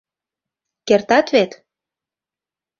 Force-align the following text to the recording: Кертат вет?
Кертат 0.87 1.27
вет? 1.35 1.51